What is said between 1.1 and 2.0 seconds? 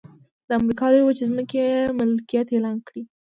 ځمکې یې